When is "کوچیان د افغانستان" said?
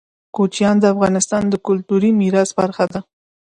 0.35-1.43